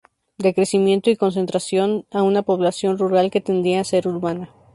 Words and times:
De 0.39 0.55
crecimiento 0.55 1.11
y 1.11 1.15
concentración 1.15 2.07
de 2.11 2.21
una 2.21 2.41
población 2.41 2.97
rural 2.97 3.29
que 3.29 3.39
tendía 3.39 3.81
a 3.81 3.83
ser 3.83 4.07
urbana. 4.07 4.49